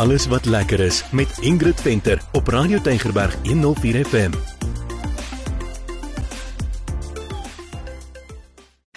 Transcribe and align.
alles 0.00 0.26
wat 0.26 0.44
lekker 0.44 0.80
is 0.80 1.04
met 1.12 1.38
Ingrid 1.44 1.80
Venter 1.80 2.22
op 2.32 2.46
Radio 2.48 2.80
Tygerberg 2.80 3.34
104 3.44 4.04
FM. 4.04 4.30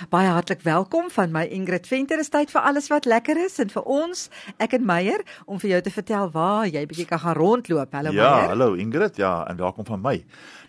Baie 0.10 0.28
hartlik 0.28 0.62
welkom 0.62 1.10
van 1.12 1.32
my 1.32 1.44
Ingrid 1.44 1.88
Venter. 1.88 2.20
Is 2.24 2.30
tyd 2.32 2.52
vir 2.54 2.62
alles 2.62 2.88
wat 2.88 3.06
lekker 3.06 3.36
is 3.46 3.60
en 3.60 3.68
vir 3.74 3.84
ons, 3.84 4.30
ek 4.64 4.78
en 4.78 4.86
Meyer, 4.86 5.26
om 5.46 5.60
vir 5.60 5.74
jou 5.74 5.82
te 5.82 5.92
vertel 5.92 6.32
waar 6.32 6.72
jy 6.72 6.86
bietjie 6.88 7.10
kan 7.10 7.20
gaan 7.20 7.36
rondloop. 7.36 7.92
Hallo 7.92 8.16
ja, 8.16 8.22
Meyer. 8.22 8.48
Ja, 8.48 8.48
hallo 8.54 8.74
Ingrid. 8.80 9.20
Ja, 9.20 9.36
en 9.50 9.60
welkom 9.60 9.86
van 9.86 10.00
my. 10.02 10.22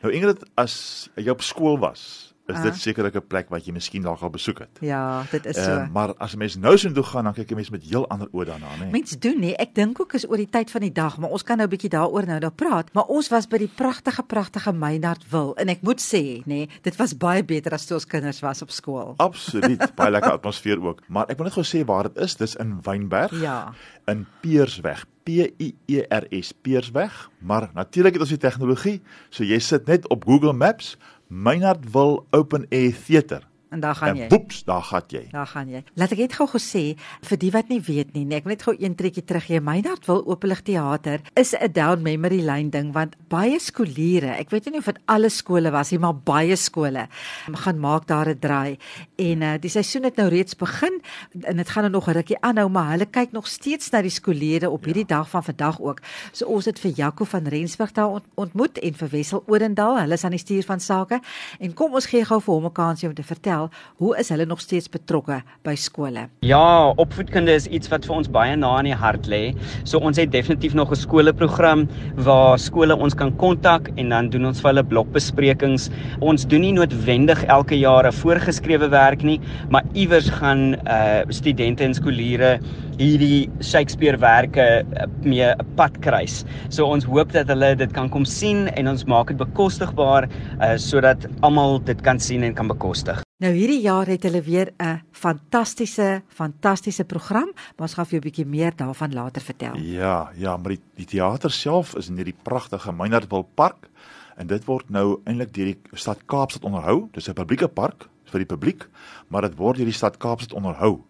Nou 0.03 0.11
Ingrid, 0.11 0.43
as 0.59 0.77
jy 1.15 1.31
op 1.31 1.47
skool 1.47 1.79
was, 1.79 2.34
is 2.47 2.61
dit 2.63 2.77
sekerlik 2.77 3.15
'n 3.17 3.27
plek 3.27 3.49
wat 3.49 3.65
jy 3.67 3.73
miskien 3.73 4.03
dalk 4.03 4.21
al 4.21 4.31
besoek 4.31 4.59
het. 4.59 4.69
Ja, 4.81 5.25
dit 5.31 5.47
is 5.47 5.57
Uh, 5.57 5.65
so. 5.65 5.87
maar 5.93 6.15
as 6.19 6.35
'n 6.35 6.39
mens 6.39 6.57
nou 6.57 6.77
so 6.79 6.93
toe 6.93 7.03
gaan, 7.03 7.25
dan 7.25 7.33
kyk 7.35 7.51
'n 7.51 7.55
mens 7.55 7.71
met 7.71 7.83
heel 7.83 8.09
ander 8.09 8.29
oë 8.33 8.45
daarna, 8.45 8.67
né? 8.81 8.91
Mens 8.91 9.19
doen 9.19 9.39
nie. 9.41 9.57
Ek 9.57 9.75
dink 9.75 10.01
ook 10.01 10.13
is 10.13 10.29
oor 10.29 10.37
die 10.37 10.49
tyd 10.51 10.71
van 10.71 10.81
die 10.81 10.93
dag, 10.93 11.19
maar 11.19 11.31
ons 11.31 11.43
kan 11.43 11.57
nou 11.57 11.67
'n 11.67 11.71
bietjie 11.71 11.89
daaroor 11.91 12.27
nou 12.27 12.39
daar 12.41 12.53
praat. 12.53 12.93
Maar 12.93 13.05
ons 13.05 13.29
was 13.29 13.47
by 13.49 13.59
die 13.59 13.71
pragtige 13.75 14.23
pragtige 14.23 14.73
Meinhardwil 14.73 15.57
en 15.57 15.69
ek 15.69 15.83
moet 15.83 16.01
sê, 16.01 16.43
nê, 16.47 16.69
dit 16.83 16.97
was 16.97 17.17
baie 17.17 17.43
beter 17.45 17.73
as 17.73 17.87
toe 17.87 17.95
ons 17.97 18.07
kinders 18.07 18.41
was 18.41 18.63
op 18.63 18.71
skool. 18.71 19.15
Absoluut, 19.17 19.95
baie 19.95 20.11
lekker 20.11 20.33
atmosfeer 20.39 20.83
ook. 20.83 21.01
Maar 21.09 21.27
ek 21.29 21.37
wil 21.39 21.45
net 21.45 21.55
gou 21.55 21.65
sê 21.65 21.85
waar 21.85 22.03
dit 22.03 22.17
is. 22.17 22.37
Dis 22.37 22.57
in 22.57 22.79
Wynberg. 22.83 23.41
Ja. 23.41 23.73
In 24.07 24.27
Peersweg. 24.43 25.07
P 25.25 25.29
I 25.59 25.75
E 25.89 26.03
R 26.11 26.27
S 26.43 26.53
Peersweg. 26.53 27.31
Maar 27.41 27.71
natuurlik 27.75 28.13
het 28.13 28.21
ons 28.21 28.29
die 28.29 28.39
tegnologie, 28.39 29.01
so 29.31 29.43
jy 29.45 29.59
sit 29.59 29.87
net 29.87 30.09
op 30.09 30.25
Google 30.27 30.53
Maps 30.53 30.97
Meinhardwil 31.29 32.27
Open 32.33 32.67
Air 32.71 32.93
Theater. 32.93 33.41
En 33.75 33.81
daar 33.81 33.95
gaan 33.95 34.09
En 34.09 34.17
jy. 34.17 34.29
woeps, 34.29 34.65
daar 34.65 34.83
gaan 34.83 35.03
jy. 35.07 35.27
Daar 35.31 35.47
gaan 35.47 35.69
jy. 35.69 35.83
Laat 35.99 36.13
ek 36.15 36.19
net 36.19 36.35
gou 36.39 36.47
gesê 36.47 36.83
vir 37.27 37.39
die 37.43 37.51
wat 37.51 37.69
nie 37.73 37.81
weet 37.83 38.13
nie, 38.15 38.23
nee, 38.25 38.39
ek 38.39 38.47
wil 38.47 38.55
net 38.55 38.63
gou 38.63 38.75
een 38.79 38.95
trekkie 38.95 39.25
teruggee. 39.27 39.59
Meinhardwil 39.61 40.23
Openlig 40.31 40.63
Theater 40.63 41.19
is 41.35 41.55
'n 41.59 41.73
down 41.75 42.03
memory 42.03 42.39
lane 42.45 42.71
ding 42.71 42.93
want 42.95 43.17
baie 43.29 43.59
skooliere, 43.59 44.39
ek 44.39 44.51
weet 44.51 44.71
nie 44.71 44.79
of 44.79 44.85
dit 44.85 44.99
alle 45.07 45.29
skole 45.29 45.71
was 45.71 45.91
nie, 45.91 45.99
maar 45.99 46.15
baie 46.15 46.57
skole 46.57 47.09
gaan 47.51 47.79
maak 47.81 48.07
daar 48.07 48.29
'n 48.29 48.39
draai. 48.39 48.79
En 49.19 49.43
uh, 49.43 49.55
die 49.61 49.71
seisoen 49.71 50.05
het 50.05 50.17
nou 50.17 50.29
reeds 50.29 50.55
begin 50.57 51.03
en 51.43 51.57
dit 51.57 51.69
gaan 51.69 51.83
nou 51.83 51.93
nog 51.93 52.09
'n 52.09 52.13
rukkie 52.13 52.41
aanhou, 52.41 52.69
maar 52.69 52.91
hulle 52.91 53.07
kyk 53.07 53.33
nog 53.33 53.47
steeds 53.47 53.91
na 53.91 54.03
die 54.03 54.11
skooliere 54.11 54.71
op 54.71 54.85
hierdie 54.85 55.07
dag 55.07 55.29
van 55.31 55.45
vandag 55.45 55.81
ook. 55.81 56.01
So 56.33 56.47
ons 56.47 56.65
het 56.65 56.79
vir 56.79 56.93
Jaco 56.95 57.25
van 57.25 57.47
Rensburg 57.47 57.93
daar 57.93 58.09
ont 58.09 58.25
ontmoet 58.35 58.79
en 58.79 58.95
vir 58.95 59.09
Wessel 59.09 59.43
Odendaal, 59.47 59.99
hulle 59.99 60.15
is 60.15 60.25
aan 60.25 60.31
die 60.31 60.39
stuur 60.39 60.63
van 60.63 60.81
sake. 60.81 61.21
En 61.59 61.75
kom 61.75 61.95
ons 61.95 62.07
gee 62.07 62.25
gou 62.25 62.41
vir 62.41 62.55
hom 62.55 62.65
'n 62.65 62.73
kansie 62.73 63.09
om 63.09 63.15
te 63.15 63.23
vertel 63.23 63.64
hoe 64.03 64.17
is 64.19 64.29
hulle 64.29 64.47
nog 64.47 64.61
steeds 64.61 64.89
betrokke 64.89 65.43
by 65.63 65.75
skole? 65.75 66.29
Ja, 66.41 66.93
opvoedkunde 66.97 67.55
is 67.55 67.67
iets 67.67 67.89
wat 67.93 68.05
vir 68.05 68.17
ons 68.17 68.31
baie 68.31 68.57
na 68.57 68.73
in 68.83 68.91
die 68.91 68.99
hart 68.99 69.29
lê. 69.31 69.43
So 69.85 69.99
ons 69.99 70.19
het 70.21 70.33
definitief 70.33 70.75
nog 70.75 70.91
'n 70.91 70.97
skoleprogram 70.97 71.89
waar 72.17 72.59
skole 72.59 72.97
ons 72.97 73.15
kan 73.15 73.37
kontak 73.37 73.91
en 73.97 74.09
dan 74.09 74.31
doen 74.31 74.47
ons 74.47 74.61
vir 74.61 74.71
hulle 74.73 74.85
blokbesprekings. 74.85 75.91
Ons 76.21 76.47
doen 76.47 76.61
nie 76.61 76.73
noodwendig 76.73 77.45
elke 77.45 77.79
jaar 77.79 78.07
'n 78.07 78.13
voorgeskrewe 78.13 78.89
werk 78.89 79.23
nie, 79.23 79.41
maar 79.71 79.85
iewers 79.95 80.31
gaan 80.31 80.75
uh 80.87 81.23
studente 81.29 81.85
en 81.85 81.95
skooliere 81.95 82.61
hierdie 82.99 83.51
Shakespeare-werke 83.61 84.85
uh, 84.85 85.07
mee 85.25 85.43
'n 85.43 85.67
pad 85.77 85.99
kruis. 86.01 86.45
So 86.69 86.87
ons 86.87 87.05
hoop 87.05 87.33
dat 87.33 87.49
hulle 87.49 87.75
dit 87.77 87.93
kan 87.93 88.09
kom 88.09 88.25
sien 88.25 88.69
en 88.69 88.89
ons 88.89 89.05
maak 89.05 89.29
dit 89.29 89.37
bekostigbaar 89.37 90.29
uh 90.61 90.77
sodat 90.77 91.27
almal 91.43 91.79
dit 91.85 92.01
kan 92.03 92.19
sien 92.19 92.43
en 92.43 92.55
kan 92.55 92.69
bekostig. 92.69 93.25
Nou 93.43 93.51
hierdie 93.51 93.81
jaar 93.83 94.07
het 94.07 94.23
hulle 94.23 94.43
weer 94.47 94.69
'n 94.79 95.03
fantastiese 95.11 96.23
fantastiese 96.29 97.05
program, 97.05 97.51
maar 97.53 97.89
ons 97.89 97.95
gaan 97.95 98.07
vir 98.07 98.13
jou 98.13 98.21
'n 98.21 98.29
bietjie 98.31 98.47
meer 98.47 98.77
daarvan 98.77 99.13
later 99.13 99.43
vertel. 99.43 99.77
Ja, 99.77 100.31
ja, 100.37 100.57
maar 100.57 100.69
die, 100.69 100.81
die 100.95 101.07
teater 101.07 101.51
self 101.51 101.97
is 101.97 102.09
in 102.09 102.17
hierdie 102.17 102.37
pragtige 102.43 102.93
Meinhardwil 102.93 103.43
park 103.55 103.91
en 104.37 104.47
dit 104.47 104.65
word 104.65 104.89
nou 104.89 105.21
eintlik 105.25 105.53
deur 105.53 105.65
die 105.65 105.79
stad 105.93 106.19
Kaapstad 106.27 106.63
onderhou. 106.63 107.09
Dis 107.13 107.29
'n 107.29 107.33
publieke 107.33 107.69
park 107.69 108.09
vir 108.25 108.39
die 108.39 108.57
publiek, 108.57 108.89
maar 109.29 109.43
dit 109.43 109.57
word 109.57 109.77
deur 109.77 109.87
die 109.87 109.93
stad 109.93 110.17
Kaapstad 110.17 110.53
onderhou. 110.53 111.05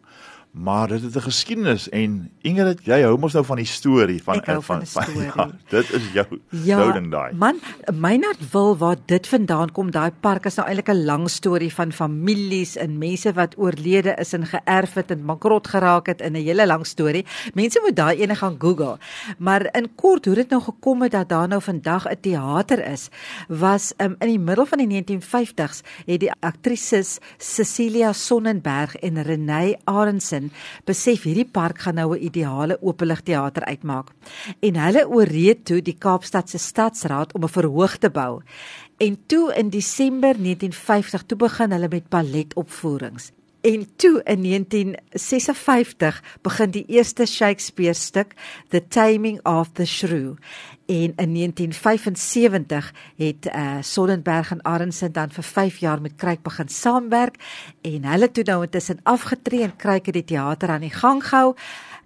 Maar 0.54 0.88
dit 0.88 1.02
het 1.02 1.16
'n 1.16 1.20
geskiedenis 1.20 1.88
en 1.88 2.30
Ingrid, 2.40 2.84
jy 2.84 3.02
hou 3.02 3.18
mos 3.18 3.32
nou 3.32 3.44
van 3.44 3.56
die 3.56 3.66
storie 3.66 4.22
van 4.22 4.34
Ek 4.34 4.46
hou 4.46 4.62
van 4.62 4.80
'n 4.80 4.86
storie. 4.94 5.30
Ja, 5.36 5.50
dit 5.68 5.92
is 5.92 6.02
jou 6.12 6.26
Ja, 6.48 6.78
jou 6.78 6.92
ding 6.92 7.10
daai. 7.10 7.34
man, 7.34 7.58
Meinhardwil 7.92 8.76
waar 8.76 8.96
dit 9.06 9.26
vandaan 9.26 9.72
kom, 9.72 9.90
daai 9.90 10.10
park 10.20 10.44
is 10.44 10.54
nou 10.54 10.68
eintlik 10.68 10.88
'n 10.88 11.04
lang 11.04 11.30
storie 11.30 11.72
van 11.74 11.92
families 11.92 12.76
en 12.76 12.98
mense 12.98 13.32
wat 13.32 13.58
oorlede 13.58 14.14
is 14.18 14.32
en 14.32 14.46
geërf 14.46 14.94
het 14.94 15.10
en 15.10 15.26
bankrot 15.26 15.68
geraak 15.68 16.06
het 16.06 16.20
in 16.20 16.32
'n 16.32 16.44
hele 16.44 16.66
lang 16.66 16.86
storie. 16.86 17.26
Mense 17.54 17.80
moet 17.82 17.96
daai 17.96 18.16
ene 18.22 18.34
gaan 18.34 18.56
Google. 18.58 18.98
Maar 19.38 19.68
in 19.76 19.94
kort 19.94 20.24
hoe 20.24 20.34
dit 20.34 20.50
nou 20.50 20.62
gekom 20.62 21.02
het 21.02 21.12
dat 21.12 21.28
daar 21.28 21.48
nou 21.48 21.62
vandag 21.62 22.06
'n 22.08 22.20
teater 22.20 22.86
is, 22.86 23.08
was 23.48 23.92
um, 23.98 24.16
in 24.20 24.28
die 24.28 24.38
middel 24.38 24.66
van 24.66 24.78
die 24.78 25.02
1950s 25.02 25.82
het 26.06 26.20
die 26.20 26.32
aktrises 26.40 27.18
Cecilia 27.38 28.12
Sonnenberg 28.12 28.96
en 28.96 29.22
Renée 29.22 29.76
Arendsen 29.84 30.43
besef 30.84 31.22
hierdie 31.22 31.48
park 31.50 31.78
gaan 31.78 31.94
nou 31.94 32.16
'n 32.16 32.24
ideale 32.24 32.78
openligteater 32.80 33.64
uitmaak. 33.64 34.10
En 34.60 34.76
hulle 34.76 35.08
ooreed 35.08 35.64
toe 35.64 35.82
die 35.82 35.96
Kaapstadse 35.98 36.58
Stadsraad 36.58 37.34
om 37.34 37.42
'n 37.42 37.48
verhoog 37.48 37.96
te 37.96 38.10
bou. 38.10 38.42
En 38.96 39.18
toe 39.26 39.54
in 39.54 39.70
Desember 39.70 40.34
1950 40.38 41.22
toe 41.22 41.38
begin 41.38 41.70
hulle 41.70 41.88
met 41.88 42.08
balletopvoerings. 42.08 43.32
En 43.64 43.96
toe 43.96 44.20
in 44.24 44.42
1956 44.42 46.22
begin 46.42 46.70
die 46.70 46.84
eerste 46.86 47.26
Shakespeare 47.26 47.94
stuk 47.94 48.34
The 48.68 48.88
Taming 48.88 49.46
of 49.46 49.68
the 49.72 49.86
Shrew. 49.86 50.34
En 50.86 51.12
in 51.16 51.34
1975 51.34 52.92
het 53.16 53.46
uh, 53.46 53.76
Sonnenberg 53.80 54.50
en 54.50 54.64
Arendsen 54.64 55.12
dan 55.12 55.30
vir 55.30 55.42
5 55.42 55.76
jaar 55.76 56.00
met 56.00 56.14
Kruik 56.16 56.42
begin 56.42 56.68
saamwerk 56.68 57.36
en 57.80 58.04
hulle 58.04 58.30
toe 58.30 58.44
nou 58.44 58.62
intussen 58.62 59.00
afgetree 59.02 59.62
en 59.62 59.76
Kruik 59.76 60.06
het 60.06 60.14
die 60.14 60.24
teater 60.24 60.68
aan 60.68 60.84
die 60.84 60.92
gang 60.92 61.24
gehou. 61.24 61.54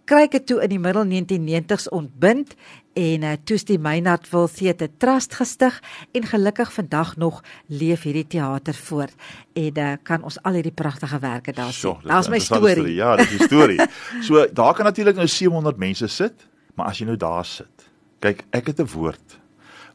Kruik 0.05 0.33
het 0.33 0.47
toe 0.47 0.63
in 0.63 0.69
die 0.69 0.79
middel 0.79 1.05
1990s 1.05 1.91
ontbind 1.91 2.55
en 2.99 3.23
uh, 3.23 3.37
toe's 3.47 3.65
die 3.69 3.79
Meinhardwil 3.79 4.49
Theater 4.51 4.91
Trust 4.99 5.37
gestig 5.39 5.79
en 6.17 6.27
gelukkig 6.27 6.73
vandag 6.75 7.15
nog 7.17 7.41
leef 7.67 8.03
hierdie 8.09 8.27
teater 8.27 8.75
voort 8.75 9.15
en 9.59 9.79
uh, 9.79 9.93
kan 10.03 10.25
ons 10.27 10.39
al 10.43 10.59
hierdie 10.59 10.75
pragtige 10.75 11.21
werke 11.23 11.55
daar 11.55 11.73
sien. 11.73 11.99
Daar's 12.03 12.31
my 12.31 12.41
interessante 12.41 12.75
storie. 12.75 12.95
Ja, 12.99 13.17
dit 13.17 13.31
is 13.31 13.37
die 13.37 13.47
storie. 13.47 13.81
so 14.27 14.47
daar 14.53 14.75
kan 14.75 14.91
natuurlik 14.91 15.19
nou 15.19 15.29
700 15.29 15.79
mense 15.79 16.09
sit, 16.11 16.49
maar 16.75 16.91
as 16.91 16.99
jy 16.99 17.07
nou 17.07 17.19
daar 17.19 17.47
sit. 17.47 17.87
Kyk, 18.19 18.45
ek 18.51 18.73
het 18.73 18.83
'n 18.83 18.91
woord 18.95 19.39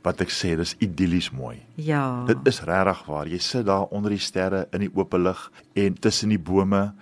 wat 0.03 0.19
ek 0.19 0.31
sê, 0.35 0.55
dis 0.59 0.75
idillies 0.83 1.29
mooi. 1.31 1.61
Ja. 1.75 2.25
Dit 2.27 2.37
is 2.43 2.59
regtig 2.67 3.05
waar. 3.07 3.27
Jy 3.27 3.39
sit 3.39 3.65
daar 3.65 3.87
onder 3.87 4.11
die 4.11 4.19
sterre 4.19 4.67
in 4.71 4.83
die 4.83 4.91
oop 4.91 5.13
lig 5.13 5.51
en 5.73 5.95
tussen 5.99 6.29
die 6.29 6.39
bome 6.39 6.93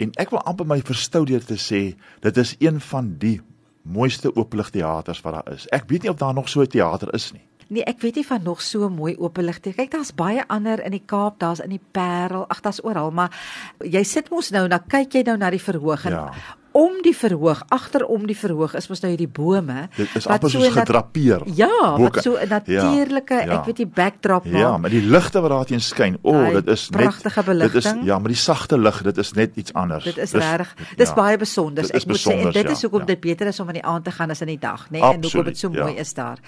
en 0.00 0.12
ek 0.20 0.32
wil 0.32 0.42
amper 0.48 0.68
my 0.68 0.80
verstou 0.84 1.24
deur 1.28 1.44
te 1.44 1.56
sê 1.60 1.80
dit 2.24 2.36
is 2.36 2.54
een 2.58 2.80
van 2.80 3.16
die 3.20 3.40
mooiste 3.82 4.36
oopligteaters 4.36 5.20
wat 5.20 5.32
daar 5.34 5.52
is. 5.54 5.66
Ek 5.68 5.84
weet 5.88 6.02
nie 6.02 6.10
of 6.10 6.16
daar 6.16 6.34
nog 6.34 6.48
so 6.48 6.60
'n 6.60 6.66
teater 6.66 7.14
is 7.14 7.32
nie. 7.32 7.42
Nee, 7.68 7.84
ek 7.84 8.00
weet 8.00 8.14
nie 8.16 8.26
van 8.26 8.42
nog 8.42 8.62
so 8.62 8.88
mooi 8.88 9.16
openligte. 9.16 9.72
Kyk, 9.72 9.90
daar's 9.90 10.14
baie 10.14 10.42
ander 10.48 10.84
in 10.84 10.90
die 10.90 11.02
Kaap, 11.06 11.38
daar's 11.38 11.60
in 11.60 11.70
die 11.70 11.80
Parel, 11.92 12.44
ag, 12.48 12.60
daar's 12.60 12.82
oral, 12.84 13.10
maar 13.10 13.30
jy 13.78 14.02
sit 14.02 14.30
mos 14.30 14.50
nou 14.50 14.64
en 14.64 14.70
dan 14.70 14.86
kyk 14.88 15.12
jy 15.14 15.22
nou 15.22 15.36
na 15.36 15.50
die 15.50 15.62
verhoog 15.62 16.04
en 16.04 16.12
Ja. 16.12 16.32
Om 16.72 17.00
die 17.02 17.16
verhoog, 17.16 17.62
agterom 17.68 18.26
die 18.26 18.36
verhoog 18.36 18.74
is 18.78 18.88
mos 18.88 19.00
nou 19.02 19.10
hierdie 19.10 19.28
bome. 19.28 19.88
Dit 19.96 20.08
is 20.14 20.24
wat 20.24 20.38
amper 20.38 20.50
so 20.50 20.58
soos 20.58 20.74
dat- 20.74 20.86
gedrapeer. 20.86 21.42
Ja, 21.54 21.96
Boke. 21.96 22.02
wat 22.02 22.22
so 22.22 22.36
'n 22.36 22.48
natuurlike, 22.48 23.34
Ja, 23.34 23.44
ja. 23.44 23.58
ek 23.58 23.64
weet 23.64 23.76
die 23.76 23.86
backdrop 23.86 24.44
maak. 24.44 24.60
Ja, 24.60 24.78
maar 24.78 24.90
die 24.90 25.02
ligte 25.02 25.40
wat 25.40 25.50
daarteen 25.50 25.80
skyn, 25.80 26.18
o, 26.22 26.30
oh, 26.30 26.52
dit 26.52 26.66
is 26.66 26.88
pragtige 26.88 27.42
beligting. 27.42 27.82
Dit 27.82 27.94
is 27.94 28.04
ja, 28.04 28.18
maar 28.18 28.28
die 28.28 28.36
sagte 28.36 28.78
lig, 28.78 29.02
dit 29.02 29.18
is 29.18 29.32
net 29.32 29.56
iets 29.56 29.72
anders. 29.72 30.04
Dit 30.04 30.18
is 30.18 30.32
regtig. 30.32 30.74
Dis 30.96 31.08
ja. 31.08 31.14
baie 31.14 31.36
besonder. 31.36 31.84
Ek 31.84 32.06
moet 32.06 32.18
sê 32.18 32.32
en 32.32 32.52
dit 32.52 32.62
ja, 32.62 32.70
is 32.70 32.82
hoekom 32.82 33.00
ja. 33.00 33.06
dit 33.06 33.20
beter 33.20 33.46
is 33.46 33.60
om 33.60 33.68
in 33.68 33.74
die 33.74 33.84
aand 33.84 34.04
te 34.04 34.10
gaan 34.10 34.30
as 34.30 34.40
in 34.40 34.46
die 34.46 34.58
dag, 34.58 34.86
nê? 34.90 34.98
Nee? 34.98 35.02
En 35.02 35.22
hoekom 35.22 35.44
dit 35.44 35.58
so 35.58 35.66
Absoluut, 35.66 35.86
mooi 35.86 35.94
ja. 35.94 36.00
is 36.00 36.14
daar. 36.14 36.38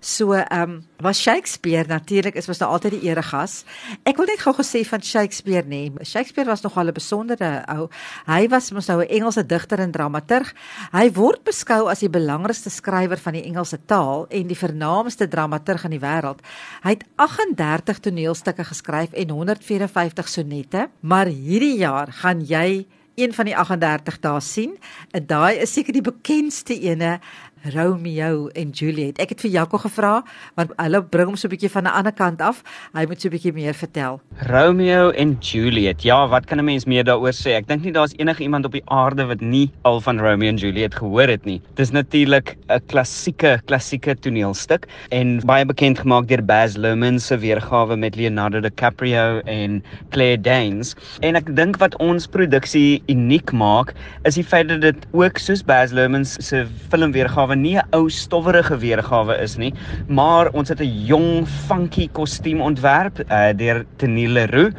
So, 0.00 0.32
ehm 0.32 0.62
um, 0.62 0.84
was 1.00 1.20
Shakespeare 1.20 1.84
natuurlik 1.88 2.34
is 2.34 2.46
mos 2.46 2.58
nou 2.58 2.70
altyd 2.70 2.90
die 2.90 3.10
eregas. 3.10 3.64
Ek 4.04 4.16
wil 4.16 4.26
net 4.26 4.40
gou 4.40 4.54
gesê 4.54 4.84
van 4.88 5.02
Shakespeare 5.02 5.62
nê. 5.62 5.68
Nee. 5.68 6.04
Shakespeare 6.04 6.48
was 6.48 6.62
nogal 6.62 6.86
'n 6.88 6.92
besondere 6.92 7.64
ou. 7.68 7.88
Hy 8.26 8.48
was 8.48 8.70
mos 8.72 8.86
nou 8.86 9.00
'n 9.02 9.08
Engelse 9.08 9.46
digter 9.46 9.67
en 9.76 9.92
dramaturg. 9.92 10.54
Hy 10.92 11.10
word 11.12 11.44
beskou 11.44 11.90
as 11.92 12.00
die 12.00 12.08
belangrikste 12.08 12.72
skrywer 12.72 13.20
van 13.20 13.36
die 13.36 13.44
Engelse 13.44 13.76
taal 13.84 14.24
en 14.32 14.48
die 14.48 14.56
vernaamste 14.56 15.28
dramaturg 15.28 15.84
in 15.84 15.98
die 15.98 16.00
wêreld. 16.00 16.40
Hy 16.82 16.96
het 16.96 17.04
38 17.20 18.00
toneelstukke 18.08 18.64
geskryf 18.64 19.12
en 19.12 19.30
154 19.36 20.28
sonnette, 20.28 20.88
maar 21.00 21.28
hierdie 21.28 21.76
jaar 21.76 22.08
gaan 22.12 22.40
jy 22.40 22.86
een 23.18 23.34
van 23.34 23.44
die 23.44 23.56
38 23.56 24.20
daar 24.24 24.42
sien. 24.42 24.78
En 25.10 25.26
daai 25.26 25.58
is 25.58 25.72
seker 25.72 25.92
die 25.92 26.04
bekendste 26.06 26.80
ene 26.80 27.18
Romeo 27.64 28.48
en 28.54 28.70
Juliet. 28.70 29.18
Ek 29.18 29.30
het 29.34 29.40
vir 29.40 29.50
Jaco 29.50 29.78
gevra 29.78 30.22
want 30.58 30.72
hulle 30.78 31.02
bring 31.02 31.32
hom 31.32 31.36
so 31.36 31.48
'n 31.48 31.50
bietjie 31.50 31.70
van 31.70 31.84
'n 31.84 31.94
ander 31.98 32.12
kant 32.12 32.40
af. 32.40 32.62
Hy 32.94 33.06
moet 33.06 33.20
so 33.20 33.28
'n 33.28 33.32
bietjie 33.32 33.52
meer 33.52 33.74
vertel. 33.74 34.20
Romeo 34.48 35.10
en 35.10 35.36
Juliet. 35.40 36.02
Ja, 36.02 36.28
wat 36.28 36.46
kan 36.46 36.58
'n 36.58 36.64
mens 36.64 36.86
meer 36.86 37.04
daaroor 37.04 37.32
sê? 37.32 37.56
Ek 37.56 37.66
dink 37.66 37.82
nie 37.82 37.92
daar's 37.92 38.14
enige 38.18 38.42
iemand 38.42 38.64
op 38.64 38.72
die 38.72 38.82
aarde 38.86 39.26
wat 39.26 39.40
nie 39.40 39.70
al 39.82 40.00
van 40.00 40.18
Romeo 40.18 40.48
en 40.48 40.56
Juliet 40.56 40.94
gehoor 40.94 41.28
het 41.28 41.44
nie. 41.44 41.60
Dis 41.74 41.90
natuurlik 41.90 42.56
'n 42.68 42.80
klassieke 42.86 43.60
klassieke 43.66 44.14
toneelstuk 44.14 44.86
en 45.10 45.40
baie 45.44 45.64
bekend 45.64 45.98
gemaak 45.98 46.28
deur 46.28 46.42
Baz 46.42 46.76
Luhrmann 46.76 47.18
se 47.18 47.36
weergawe 47.38 47.96
met 47.96 48.16
Leonardo 48.16 48.60
DiCaprio 48.60 49.40
en 49.46 49.82
Claire 50.10 50.40
Danes. 50.40 50.94
En 51.20 51.34
ek 51.34 51.56
dink 51.56 51.76
wat 51.78 51.96
ons 51.96 52.26
produksie 52.26 53.02
uniek 53.08 53.52
maak, 53.52 53.94
is 54.24 54.34
die 54.34 54.44
feit 54.44 54.68
dat 54.68 54.80
dit 54.80 55.06
ook 55.12 55.38
soos 55.38 55.62
Baz 55.62 55.92
Luhrmann 55.92 56.24
se 56.24 56.66
filmweergawe 56.90 57.47
nie 57.56 57.76
'n 57.76 57.86
ou 57.94 58.08
stowwerige 58.08 58.78
weergawe 58.78 59.36
is 59.42 59.56
nie, 59.56 59.72
maar 60.08 60.50
ons 60.52 60.68
het 60.68 60.80
'n 60.80 61.04
jong 61.06 61.46
funky 61.46 62.08
kostuum 62.12 62.60
ontwerp 62.60 63.20
uh, 63.30 63.52
deur 63.56 63.84
Tenille 63.96 64.32
Leroux 64.32 64.72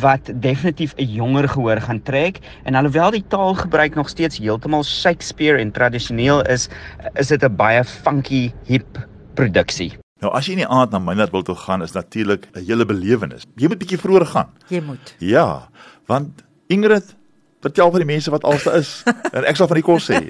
wat 0.00 0.30
definitief 0.40 0.94
'n 0.96 1.04
jonger 1.04 1.48
gehoor 1.48 1.80
gaan 1.80 2.02
trek 2.02 2.38
en 2.64 2.74
alhoewel 2.74 3.10
die 3.10 3.24
taalgebruik 3.28 3.94
nog 3.94 4.08
steeds 4.08 4.38
heeltemal 4.38 4.84
Shakespeare 4.84 5.58
en 5.58 5.72
tradisioneel 5.72 6.46
is, 6.46 6.68
is 7.14 7.28
dit 7.28 7.42
'n 7.42 7.56
baie 7.56 7.84
funky 7.84 8.52
hip 8.64 9.08
produksie. 9.34 9.92
Nou 10.20 10.32
as 10.34 10.46
jy 10.46 10.56
in 10.56 10.64
die 10.64 10.72
aand 10.74 10.90
na 10.90 10.98
Mynard 10.98 11.30
wil 11.30 11.44
toe 11.46 11.54
gaan 11.54 11.82
is 11.82 11.92
natuurlik 11.92 12.48
'n 12.54 12.64
hele 12.66 12.84
belewenis. 12.84 13.46
Jy 13.56 13.68
moet 13.68 13.78
bietjie 13.78 13.98
vroeër 13.98 14.26
gaan. 14.26 14.50
Jy 14.68 14.80
moet. 14.80 15.14
Ja, 15.18 15.68
want 16.06 16.42
Ingrid 16.66 17.14
vertel 17.60 17.90
vir 17.90 17.98
die 17.98 18.12
mense 18.14 18.30
wat 18.30 18.44
alste 18.44 18.72
is 18.78 19.02
en 19.36 19.44
ek 19.44 19.56
sal 19.56 19.66
van 19.66 19.76
die 19.80 19.86
kos 19.86 20.10
sê. 20.10 20.28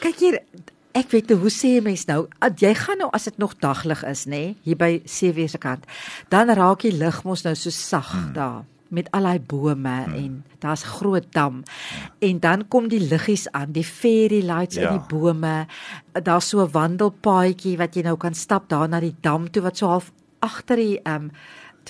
Kyk 0.00 0.18
hier, 0.18 0.40
ek 0.98 1.12
weet 1.14 1.30
nou 1.30 1.38
hoe 1.44 1.52
sê 1.52 1.76
jy 1.76 1.84
mens 1.84 2.06
nou, 2.08 2.24
jy 2.58 2.72
gaan 2.74 3.00
nou 3.02 3.10
as 3.16 3.28
dit 3.28 3.38
nog 3.38 3.54
daglig 3.62 4.02
is, 4.08 4.26
nê, 4.26 4.30
nee, 4.30 4.56
hier 4.66 4.78
by 4.80 4.90
Sewe 5.08 5.46
se 5.48 5.60
kant. 5.62 5.86
Dan 6.32 6.50
raak 6.56 6.84
die 6.86 6.94
lig 6.96 7.22
mos 7.24 7.44
nou 7.46 7.54
so 7.54 7.70
sag 7.74 8.10
hmm. 8.12 8.34
daar 8.36 8.60
met 8.90 9.06
al 9.14 9.22
daai 9.22 9.38
bome 9.38 9.92
hmm. 10.02 10.14
en 10.18 10.32
daar's 10.58 10.82
groot 10.82 11.26
dam. 11.32 11.62
En 12.18 12.40
dan 12.42 12.66
kom 12.68 12.88
die 12.90 13.00
liggies 13.00 13.46
aan, 13.54 13.70
die 13.72 13.86
fairy 13.86 14.42
lights 14.42 14.80
ja. 14.80 14.90
in 14.90 14.98
die 14.98 15.06
bome. 15.12 15.66
Daar's 16.12 16.50
so 16.50 16.64
'n 16.64 16.72
wandelpaadjie 16.74 17.76
wat 17.78 17.94
jy 17.94 18.02
nou 18.02 18.16
kan 18.16 18.34
stap 18.34 18.68
daar 18.68 18.88
na 18.88 19.00
die 19.00 19.14
dam 19.20 19.50
toe 19.50 19.62
wat 19.62 19.78
so 19.78 19.86
half 19.86 20.12
agter 20.40 20.76
die 20.76 20.98
ehm 21.04 21.30
um, 21.30 21.30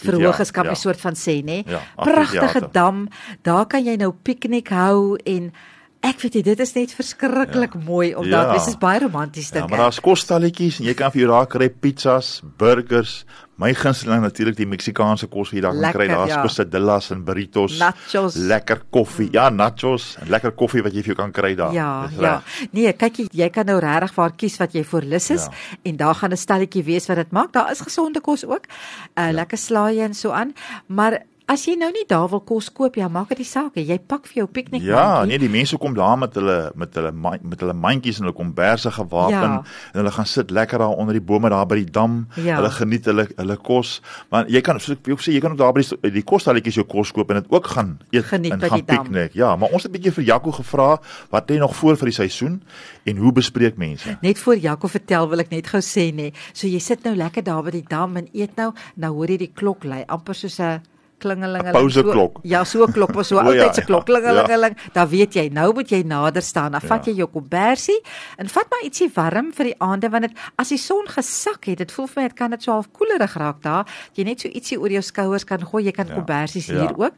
verhoog 0.00 0.38
is 0.40 0.50
kan 0.50 0.64
jy 0.64 0.76
ja. 0.76 0.81
soort 0.81 1.00
van 1.00 1.14
sê 1.14 1.40
nê. 1.44 1.62
Ja, 1.66 1.81
Pragtige 1.96 2.69
dam. 2.72 3.08
Daar 3.43 3.66
kan 3.66 3.84
jy 3.84 3.96
nou 3.96 4.12
piknik 4.12 4.69
hou 4.69 5.16
en 5.25 5.52
Ek 6.00 6.23
weet 6.23 6.38
jy, 6.38 6.41
dit 6.47 6.61
is 6.64 6.70
net 6.73 6.93
verskriklik 6.97 7.75
ja. 7.76 7.81
mooi 7.85 8.14
om 8.17 8.25
daar, 8.25 8.49
ja. 8.49 8.56
dit 8.56 8.70
is 8.73 8.79
baie 8.81 9.02
romanties 9.02 9.50
dink 9.52 9.67
ek. 9.67 9.69
Ja, 9.69 9.70
maar 9.75 9.85
daar's 9.85 10.00
kosstalletjies 10.00 10.79
en 10.81 10.88
jy 10.88 10.94
kan 10.97 11.12
vir 11.12 11.26
jou 11.26 11.29
daar 11.29 11.49
kry 11.52 11.69
pizzas, 11.69 12.38
burgers, 12.61 13.19
my 13.61 13.75
gunsteling 13.76 14.23
natuurlik 14.25 14.56
die 14.56 14.67
Meksikaanse 14.70 15.29
kos 15.29 15.50
wat 15.50 15.58
jy 15.58 15.62
daar 15.67 15.76
kan 15.76 15.94
kry, 15.99 16.06
daar's 16.08 16.32
ja. 16.32 16.41
quesadillas 16.41 17.11
en 17.12 17.25
burritos, 17.26 17.76
nachos, 17.82 18.38
lekker 18.49 18.81
koffie. 18.88 19.29
Mm. 19.29 19.37
Ja, 19.37 19.49
nachos 19.52 20.14
en 20.23 20.32
lekker 20.32 20.55
koffie 20.56 20.81
wat 20.87 20.97
jy 20.97 21.05
vir 21.05 21.12
jou 21.12 21.19
kan 21.19 21.35
kry 21.37 21.52
daar. 21.58 21.76
Ja, 21.76 21.91
ja. 22.17 22.35
Nee, 22.73 22.94
kyk 22.96 23.20
jy, 23.20 23.26
jy 23.43 23.50
kan 23.53 23.69
nou 23.69 23.76
regtig 23.85 24.17
waar 24.17 24.32
kies 24.41 24.56
wat 24.62 24.76
jy 24.76 24.87
voor 24.88 25.05
lus 25.05 25.29
is 25.37 25.50
ja. 25.50 25.81
en 25.91 26.00
daar 26.00 26.17
gaan 26.17 26.32
'n 26.32 26.41
stalletjie 26.41 26.85
wees 26.88 27.12
wat 27.12 27.20
dit 27.20 27.37
maak. 27.37 27.53
Daar 27.53 27.69
is 27.70 27.85
gesonde 27.85 28.25
kos 28.25 28.46
ook. 28.49 28.64
uh, 28.64 29.26
ja. 29.26 29.32
Lekker 29.37 29.58
slaai 29.58 30.00
en 30.00 30.14
so 30.14 30.31
aan, 30.32 30.55
maar 30.87 31.20
As 31.50 31.64
jy 31.67 31.73
nou 31.75 31.88
nie 31.91 32.05
daar 32.06 32.29
wil 32.31 32.43
kos 32.47 32.69
koop 32.70 32.94
ja, 32.94 33.08
maak 33.11 33.32
dit 33.32 33.41
die 33.41 33.49
saak. 33.49 33.75
Jy 33.75 33.97
pak 34.06 34.29
vir 34.31 34.44
jou 34.44 34.47
piknik. 34.55 34.85
Ja, 34.87 35.25
nee, 35.26 35.38
die 35.41 35.50
mense 35.50 35.75
kom 35.82 35.97
daar 35.97 36.14
met 36.20 36.37
hulle 36.38 36.70
met 36.79 36.94
hulle 36.94 37.11
met 37.11 37.64
hulle 37.64 37.75
mandjies 37.75 38.20
en 38.20 38.29
hulle 38.29 38.37
komberse 38.38 38.93
gewapen 38.94 39.56
ja. 39.56 39.56
en 39.91 39.99
hulle 39.99 40.12
gaan 40.14 40.29
sit 40.31 40.52
lekker 40.55 40.79
daar 40.79 40.94
onder 40.94 41.19
die 41.19 41.25
bome 41.26 41.50
daar 41.50 41.67
by 41.67 41.81
die 41.81 41.88
dam. 41.91 42.20
Ja. 42.37 42.61
Hulle 42.61 42.70
geniet 42.76 43.08
hulle 43.11 43.25
hulle 43.32 43.56
kos. 43.67 43.97
Maar 44.31 44.47
jy 44.47 44.62
kan 44.62 44.79
soos 44.79 44.94
ek 44.94 45.25
sê, 45.25 45.35
jy 45.35 45.41
kan 45.43 45.56
ook 45.56 45.62
daar 45.64 45.75
by 45.75 45.82
die, 45.82 46.12
die 46.20 46.23
kostalletjies 46.31 46.79
jou 46.79 46.87
kos 46.93 47.11
koop 47.17 47.35
en 47.35 47.41
dit 47.41 47.50
ook 47.50 47.73
gaan 47.73 47.96
eet 48.14 48.31
geniet 48.31 48.55
en 48.55 48.62
gaan 48.70 48.87
piknik. 48.93 49.35
Ja, 49.41 49.56
maar 49.58 49.75
ons 49.75 49.88
het 49.88 49.91
'n 49.91 49.96
bietjie 49.99 50.14
vir 50.20 50.25
Jaco 50.31 50.55
gevra 50.61 51.00
wat 51.35 51.50
hy 51.50 51.58
nog 51.58 51.75
voor 51.76 51.96
vir 51.96 52.12
die 52.12 52.19
seisoen 52.20 52.62
en 53.05 53.17
hoe 53.17 53.32
bespreek 53.32 53.76
mense? 53.76 54.19
Net 54.23 54.38
voor 54.38 54.56
Jaco 54.56 54.87
vertel 54.87 55.29
wil 55.29 55.41
ek 55.41 55.50
net 55.50 55.67
gou 55.67 55.82
sê 55.82 56.14
nê. 56.14 56.31
So 56.53 56.69
jy 56.69 56.79
sit 56.79 57.03
nou 57.03 57.17
lekker 57.17 57.43
daar 57.43 57.62
by 57.62 57.70
die 57.70 57.88
dam 57.88 58.17
en 58.17 58.29
eet 58.32 58.55
nou, 58.56 58.73
nou 58.94 59.12
hoor 59.14 59.29
jy 59.29 59.37
die 59.37 59.53
klok 59.55 59.85
lui 59.85 60.05
amper 60.06 60.35
soos 60.35 60.61
'n 60.61 60.79
klingelingeling. 61.20 61.76
Pause 61.76 62.05
klok. 62.06 62.40
So, 62.40 62.49
ja, 62.49 62.64
so 62.64 62.87
'n 62.87 62.93
klok 62.96 63.12
was 63.14 63.28
so 63.28 63.38
altyd 63.38 63.61
ja, 63.61 63.72
se 63.72 63.84
klok 63.84 64.08
ja. 64.08 64.14
klingelingeling. 64.14 64.75
Ja. 64.76 64.90
Dan 64.93 65.08
weet 65.08 65.37
jy, 65.37 65.46
nou 65.52 65.69
moet 65.75 65.93
jy 65.93 66.02
nader 66.02 66.43
staan. 66.43 66.72
Dan 66.72 66.81
vat 66.81 67.05
ja. 67.05 67.12
jy 67.12 67.22
jou 67.22 67.28
kombersie 67.28 68.00
en 68.38 68.49
vat 68.49 68.67
maar 68.70 68.82
ietsie 68.84 69.11
warm 69.14 69.52
vir 69.52 69.72
die 69.72 69.78
aande 69.78 70.11
want 70.11 70.28
dit 70.28 70.34
as 70.56 70.69
die 70.69 70.81
son 70.81 71.06
gesak 71.06 71.70
het, 71.70 71.78
dit 71.78 71.93
voel 71.93 72.06
vir 72.06 72.22
my 72.22 72.28
dit 72.28 72.37
kan 72.37 72.50
dit 72.50 72.62
so 72.62 72.72
half 72.72 72.90
koelerig 72.93 73.37
raak 73.37 73.62
daar. 73.62 73.87
Jy 74.14 74.25
net 74.25 74.40
so 74.40 74.49
ietsie 74.49 74.81
oor 74.81 74.90
jou 74.90 75.02
skouers 75.02 75.44
kan 75.44 75.61
gooi. 75.61 75.84
Jy 75.84 75.93
kan 75.93 76.06
ja. 76.06 76.14
kombersies 76.14 76.67
ja. 76.67 76.81
hier 76.81 76.96
ook. 76.96 77.14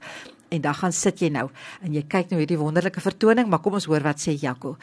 En 0.53 0.61
dan 0.61 0.75
gaan 0.75 0.93
sit 0.93 1.23
jy 1.25 1.31
nou 1.33 1.49
en 1.81 1.95
jy 1.97 2.03
kyk 2.05 2.31
nou 2.31 2.43
hierdie 2.43 2.61
wonderlike 2.61 3.01
vertoning, 3.01 3.49
maar 3.49 3.63
kom 3.65 3.79
ons 3.79 3.89
hoor 3.89 4.05
wat 4.05 4.21
sê 4.21 4.37
Jaco. 4.37 4.77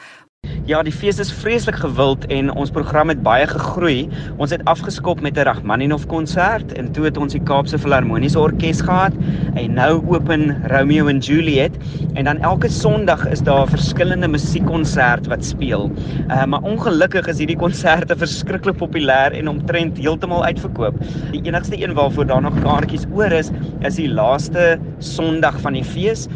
Ja, 0.70 0.84
die 0.86 0.92
fees 0.94 1.18
is 1.18 1.32
vreeslik 1.34 1.80
gewild 1.82 2.28
en 2.30 2.52
ons 2.54 2.70
program 2.70 3.10
het 3.10 3.24
baie 3.26 3.46
gegroei. 3.50 4.04
Ons 4.38 4.52
het 4.54 4.60
afgeskop 4.70 5.18
met 5.24 5.34
'n 5.34 5.42
Rachmaninov 5.48 6.04
konsert 6.06 6.72
en 6.78 6.92
toe 6.92 7.04
het 7.04 7.16
ons 7.16 7.32
die 7.32 7.42
Kaapse 7.42 7.78
Filharmoniese 7.78 8.38
Orkees 8.38 8.80
gehad 8.80 9.12
en 9.54 9.74
nou 9.74 9.98
open 10.06 10.62
Romeo 10.70 11.08
and 11.08 11.26
Juliet 11.26 11.74
en 12.14 12.24
dan 12.24 12.38
elke 12.38 12.68
Sondag 12.68 13.26
is 13.26 13.42
daar 13.42 13.66
'n 13.66 13.70
verskillende 13.70 14.28
musiekkonsert 14.28 15.26
wat 15.26 15.44
speel. 15.44 15.90
Uh, 16.28 16.44
maar 16.44 16.62
ongelukkig 16.62 17.26
is 17.26 17.38
hierdie 17.38 17.58
konserte 17.58 18.16
verskriklik 18.24 18.76
populêr 18.76 19.32
en 19.32 19.48
omtrent 19.48 19.98
heeltemal 19.98 20.44
uitverkoop. 20.44 20.94
Die 21.32 21.42
enigste 21.42 21.82
een 21.82 21.94
waarvoor 21.94 22.26
daar 22.26 22.42
nog 22.42 22.60
kaartjies 22.62 23.06
oor 23.12 23.32
is, 23.32 23.50
is 23.80 23.94
die 23.94 24.08
laaste 24.08 24.78
Sondag 24.98 25.60
van 25.60 25.72
die 25.72 25.84
fees, 25.84 26.28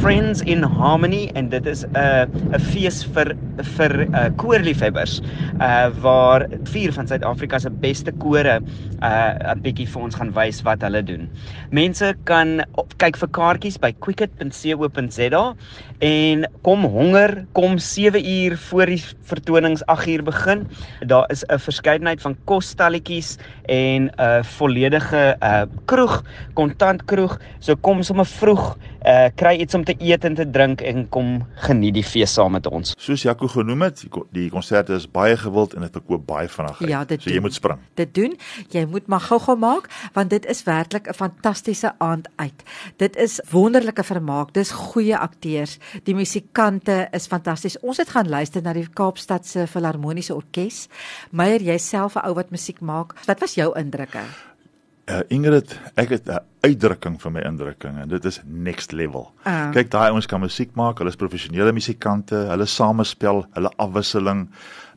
Friends 0.00 0.40
in 0.40 0.62
Harmony 0.62 1.30
en 1.34 1.48
dit 1.48 1.66
is 1.66 1.84
'n 1.84 1.96
uh, 1.96 2.56
'n 2.56 2.60
fees 2.60 3.04
vir 3.04 3.36
vir 3.76 3.94
uh, 4.08 4.28
koorliefhebbers 4.36 5.20
uh 5.60 5.90
waar 6.02 6.46
vier 6.72 6.92
van 6.92 7.06
Suid-Afrika 7.06 7.58
se 7.58 7.70
beste 7.70 8.12
kore 8.12 8.60
uh 9.02 9.52
'n 9.54 9.62
bietjie 9.62 9.88
vir 9.88 10.02
ons 10.02 10.14
gaan 10.14 10.32
wys 10.32 10.62
wat 10.62 10.82
hulle 10.82 11.02
doen. 11.02 11.28
Mense 11.70 12.14
kan 12.24 12.64
op, 12.74 12.94
kyk 12.98 13.16
vir 13.16 13.28
kaartjies 13.28 13.78
by 13.78 13.92
quicket.co.za 13.92 15.44
en 16.00 16.46
kom 16.62 16.84
honger, 16.84 17.46
kom 17.52 17.78
7 17.78 18.22
uur 18.24 18.56
voor 18.58 18.86
die 18.86 19.02
vertonings 19.22 19.84
8 19.86 20.06
uur 20.08 20.22
begin. 20.22 20.66
Daar 21.06 21.30
is 21.30 21.44
'n 21.44 21.58
verskeidenheid 21.58 22.20
van 22.20 22.36
kosstalletjies 22.44 23.38
en 23.66 24.10
'n 24.10 24.20
uh, 24.20 24.42
volledige 24.42 25.36
uh 25.42 25.64
kroeg, 25.84 26.22
kontantkroeg. 26.54 27.38
So 27.58 27.76
kom 27.76 28.02
sommer 28.02 28.26
vroeg, 28.26 28.76
uh 29.06 29.28
kry 29.34 29.56
iets 29.60 29.74
om 29.74 29.84
te 29.84 29.94
eet 29.98 30.24
en 30.24 30.34
te 30.34 30.50
drink 30.50 30.80
en 30.80 31.08
kom 31.08 31.46
geniet 31.54 31.94
die 31.94 32.06
fees 32.06 32.32
saam 32.32 32.52
met 32.52 32.66
ons. 32.66 32.94
Soos 32.98 33.22
Jaco 33.42 33.58
genoem 33.58 33.82
het, 33.82 34.02
die 34.30 34.50
konserte 34.50 34.94
is 34.94 35.08
baie 35.10 35.34
gewild 35.36 35.72
en 35.74 35.82
dit 35.82 35.94
verkoop 35.96 36.22
baie 36.28 36.46
vinnig. 36.48 36.78
Ja, 36.86 37.00
so 37.08 37.30
jy 37.30 37.40
moet 37.42 37.54
spring. 37.56 37.80
Dit 37.98 38.12
doen. 38.14 38.36
Jy 38.70 38.84
moet 38.86 39.08
maar 39.10 39.24
gou-gou 39.24 39.56
maak 39.58 39.88
want 40.14 40.30
dit 40.30 40.46
is 40.46 40.62
werklik 40.62 41.08
'n 41.08 41.14
fantastiese 41.14 41.92
aand 41.98 42.28
uit. 42.36 42.62
Dit 42.96 43.16
is 43.16 43.40
wonderlike 43.50 44.04
vermaak. 44.04 44.54
Dis 44.54 44.70
goeie 44.70 45.18
akteurs. 45.18 45.78
Die 46.04 46.14
musikante 46.14 47.08
is 47.10 47.26
fantasties. 47.26 47.78
Ons 47.80 47.96
het 47.96 48.10
gaan 48.10 48.28
luister 48.28 48.62
na 48.62 48.72
die 48.72 48.88
Kaapstad 48.88 49.46
se 49.46 49.66
Filharmoniese 49.66 50.34
Orkees. 50.34 50.88
Meyer, 51.30 51.62
jouself 51.62 52.14
'n 52.14 52.26
ou 52.26 52.34
wat 52.34 52.50
musiek 52.50 52.80
maak. 52.80 53.14
Wat 53.26 53.40
was 53.40 53.54
jou 53.54 53.78
indrukke? 53.78 54.22
Uh, 55.10 55.20
Ingrid, 55.28 55.80
ek 55.94 56.08
het 56.08 56.28
'n 56.28 56.51
uitdrukking 56.62 57.18
vir 57.22 57.34
my 57.34 57.42
indrukking 57.48 57.98
en 57.98 58.08
dit 58.12 58.24
is 58.24 58.40
next 58.44 58.92
level. 58.92 59.30
Uh. 59.42 59.70
Kyk, 59.74 59.90
daai 59.90 60.12
ouens 60.12 60.28
kan 60.30 60.42
musiek 60.42 60.74
maak, 60.78 61.02
hulle 61.02 61.10
is 61.10 61.18
professionele 61.18 61.74
musikante, 61.74 62.38
hulle 62.52 62.68
samespel, 62.70 63.44
hulle 63.56 63.74
afwisseling 63.82 64.46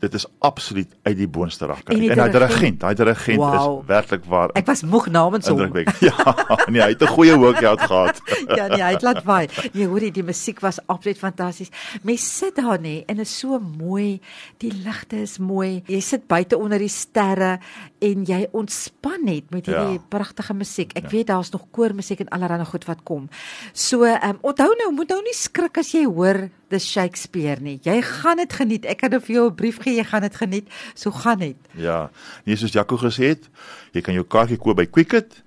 dit 0.05 0.13
is 0.13 0.25
absoluut 0.39 0.91
uit 1.03 1.17
die 1.17 1.27
boonste 1.27 1.67
rak. 1.69 1.87
En, 1.89 2.01
en 2.09 2.21
hy 2.21 2.27
dirigent, 2.33 2.83
hy 2.85 2.93
dirigent 2.97 3.41
wow. 3.41 3.55
is 3.55 3.87
werklik 3.89 4.25
waar. 4.29 4.53
Ek 4.59 4.67
was 4.67 4.83
moeg 4.87 5.09
namens 5.13 5.49
hom. 5.49 5.63
Ja, 6.05 6.35
nee, 6.69 6.81
hy 6.81 6.91
het 6.93 7.01
'n 7.01 7.09
goeie 7.15 7.35
workout 7.39 7.81
gehad. 7.81 8.19
ja, 8.59 8.67
nee, 8.67 8.83
hy 8.83 8.91
het 8.93 9.05
laat 9.05 9.21
vaai. 9.25 9.47
Nee, 9.73 9.87
hoor 9.87 10.03
jy, 10.03 10.11
die 10.13 10.25
musiek 10.25 10.59
was 10.61 10.79
absoluut 10.85 11.17
fantasties. 11.17 11.71
Mens 12.03 12.25
sit 12.37 12.55
daar 12.59 12.79
nê 12.79 13.03
en 13.09 13.19
is 13.23 13.31
so 13.39 13.59
mooi. 13.59 14.19
Die 14.61 14.71
ligte 14.71 15.21
is 15.23 15.37
mooi. 15.39 15.83
Jy 15.87 16.01
sit 16.01 16.27
buite 16.27 16.57
onder 16.57 16.79
die 16.79 16.91
sterre 16.91 17.59
en 17.99 18.25
jy 18.27 18.45
ontspan 18.51 19.25
net 19.25 19.49
met 19.51 19.65
hierdie 19.65 19.97
ja. 19.97 20.05
pragtige 20.09 20.53
musiek. 20.53 20.93
Ek 20.93 21.09
ja. 21.09 21.15
weet 21.15 21.27
daar's 21.27 21.49
nog 21.55 21.65
koormusiek 21.75 22.25
en 22.25 22.33
allerlei 22.35 22.67
goed 22.67 22.85
wat 22.89 23.03
kom. 23.07 23.29
So, 23.73 24.03
ehm 24.03 24.35
um, 24.35 24.43
onthou 24.51 24.71
nou, 24.81 24.91
moet 24.99 25.15
nou 25.15 25.21
nie 25.25 25.37
skrik 25.37 25.79
as 25.81 25.93
jy 25.95 26.05
hoor 26.05 26.45
dis 26.73 26.87
Shakespeare 26.91 27.61
nie. 27.61 27.77
Jy 27.85 27.99
gaan 28.01 28.41
dit 28.41 28.53
geniet. 28.59 28.85
Ek 28.89 29.05
het 29.05 29.15
vir 29.15 29.35
jou 29.35 29.47
'n 29.49 29.55
brief 29.55 29.77
gegee, 29.77 30.01
jy 30.01 30.03
gaan 30.03 30.21
dit 30.21 30.35
geniet. 30.35 30.67
So 30.93 31.11
gaan 31.11 31.39
dit. 31.39 31.55
Ja. 31.73 32.09
Nee, 32.45 32.55
soos 32.55 32.73
Jaco 32.73 32.97
gesê 32.97 33.35
het, 33.35 33.49
jy 33.93 34.01
kan 34.01 34.13
jou 34.13 34.25
kaartjie 34.25 34.57
koop 34.57 34.77
by 34.77 34.85
Quicket 34.85 35.43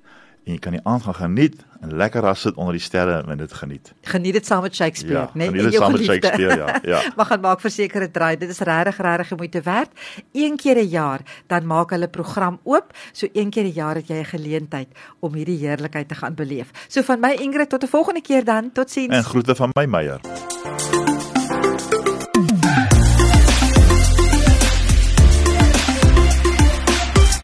en 0.48 0.54
jy 0.56 0.60
kan 0.64 0.72
die 0.72 0.84
aand 0.88 1.04
gaan 1.04 1.14
geniet 1.14 1.60
en 1.84 1.92
lekker 2.00 2.24
daar 2.24 2.36
sit 2.36 2.56
onder 2.56 2.74
die 2.74 2.82
sterre 2.82 3.20
en 3.20 3.38
dit 3.38 3.52
geniet. 3.52 3.92
Geniet 4.10 4.32
dit 4.32 4.46
saam 4.46 4.62
met 4.64 4.74
Shakespeare, 4.74 5.18
Ja, 5.18 5.30
né? 5.34 5.44
geniet 5.50 5.62
dit 5.62 5.74
saam 5.74 5.92
met 5.92 6.04
Shakespeare, 6.04 6.56
ja, 6.56 6.78
ja. 6.82 7.02
maar 7.16 7.26
gaan 7.26 7.40
maak 7.40 7.60
verseker 7.60 8.00
dit 8.00 8.12
draai. 8.12 8.36
Dit 8.36 8.48
is 8.48 8.58
regtig 8.58 8.96
regtig 8.96 9.36
moeite 9.36 9.60
werd. 9.62 9.90
Een 10.32 10.56
keer 10.56 10.76
'n 10.76 10.88
jaar 10.88 11.20
dan 11.46 11.66
maak 11.66 11.90
hulle 11.90 12.08
program 12.08 12.60
oop. 12.64 12.96
So 13.12 13.26
een 13.32 13.50
keer 13.50 13.64
'n 13.64 13.72
jaar 13.72 13.94
het 13.94 14.08
jy 14.08 14.16
'n 14.20 14.24
geleentheid 14.24 14.88
om 15.20 15.34
hierdie 15.34 15.58
heerlikheid 15.58 16.08
te 16.08 16.14
gaan 16.14 16.34
beleef. 16.34 16.70
So 16.88 17.02
van 17.02 17.20
my 17.20 17.36
Ingrid 17.38 17.68
tot 17.68 17.82
'n 17.84 17.86
volgende 17.86 18.20
keer 18.22 18.44
dan. 18.44 18.72
Totsiens. 18.72 19.14
En 19.14 19.24
groete 19.24 19.54
van 19.54 19.70
my 19.72 19.84
Meyer. 19.84 20.20